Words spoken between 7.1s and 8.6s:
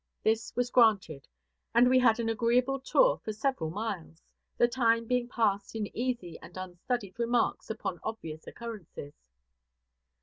remarks upon obvious